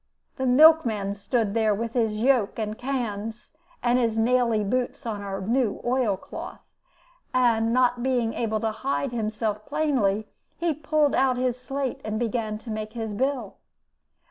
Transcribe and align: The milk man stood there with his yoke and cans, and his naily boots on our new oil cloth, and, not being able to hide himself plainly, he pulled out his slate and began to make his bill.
The 0.37 0.47
milk 0.47 0.83
man 0.83 1.13
stood 1.13 1.53
there 1.53 1.75
with 1.75 1.93
his 1.93 2.17
yoke 2.17 2.57
and 2.57 2.75
cans, 2.75 3.51
and 3.83 3.99
his 3.99 4.17
naily 4.17 4.67
boots 4.67 5.05
on 5.05 5.21
our 5.21 5.41
new 5.41 5.79
oil 5.85 6.17
cloth, 6.17 6.67
and, 7.35 7.71
not 7.71 8.01
being 8.01 8.33
able 8.33 8.59
to 8.61 8.71
hide 8.71 9.11
himself 9.11 9.63
plainly, 9.67 10.27
he 10.57 10.73
pulled 10.73 11.13
out 11.13 11.37
his 11.37 11.61
slate 11.61 12.01
and 12.03 12.17
began 12.17 12.57
to 12.57 12.71
make 12.71 12.93
his 12.93 13.13
bill. 13.13 13.57